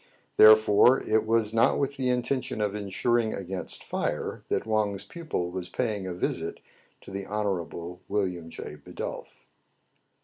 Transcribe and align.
Therefore 0.37 0.99
it 1.03 1.27
was 1.27 1.53
not 1.53 1.77
with 1.77 1.95
the 1.95 2.09
intention 2.09 2.59
of 2.59 2.73
insuring 2.73 3.35
against 3.35 3.83
fire 3.83 4.41
that 4.47 4.65
Wang's 4.65 5.03
pupil 5.03 5.51
was 5.51 5.69
paying 5.69 6.07
a 6.07 6.13
visit 6.15 6.59
to 7.01 7.11
the 7.11 7.27
Honorable 7.27 8.01
William 8.07 8.49
J. 8.49 8.77
Bidulph. 8.77 9.45